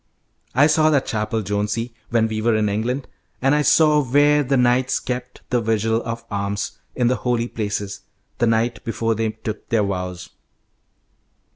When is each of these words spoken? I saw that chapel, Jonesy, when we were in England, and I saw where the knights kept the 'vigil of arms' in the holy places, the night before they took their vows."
I 0.55 0.65
saw 0.65 0.89
that 0.89 1.05
chapel, 1.05 1.43
Jonesy, 1.43 1.93
when 2.09 2.27
we 2.27 2.41
were 2.41 2.55
in 2.55 2.69
England, 2.69 3.07
and 3.39 3.53
I 3.53 3.61
saw 3.61 4.03
where 4.03 4.41
the 4.43 4.57
knights 4.57 4.99
kept 4.99 5.43
the 5.51 5.61
'vigil 5.61 6.01
of 6.01 6.25
arms' 6.31 6.79
in 6.95 7.05
the 7.05 7.17
holy 7.17 7.47
places, 7.47 7.99
the 8.39 8.47
night 8.47 8.83
before 8.83 9.13
they 9.13 9.29
took 9.29 9.69
their 9.69 9.83
vows." 9.83 10.31